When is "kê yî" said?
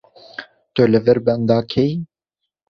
1.71-1.95